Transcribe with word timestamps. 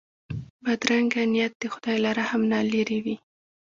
بدرنګه 0.63 1.21
نیت 1.31 1.53
د 1.61 1.63
خدای 1.73 1.97
له 2.05 2.09
رحم 2.19 2.41
نه 2.51 2.59
لیرې 2.71 2.99
وي 3.03 3.15